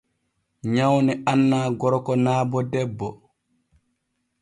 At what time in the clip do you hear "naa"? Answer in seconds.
2.25-2.41